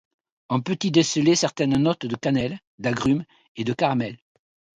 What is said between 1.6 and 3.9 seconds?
notes de cannelle, d'agrumes et de